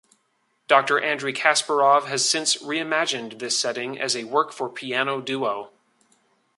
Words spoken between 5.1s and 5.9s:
duo.